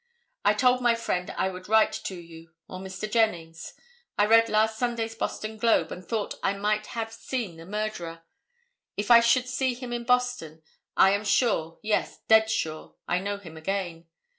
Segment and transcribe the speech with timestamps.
[0.43, 3.07] I told my friend I would write to you, or Mr.
[3.07, 3.75] Jennings,
[4.17, 8.23] I read last Sunday's Boston Globe, and thought that I might have seen the murderer.
[8.97, 10.63] If I should see him in Boston,
[10.97, 14.07] I am sure, yes, dead sure, I know him again.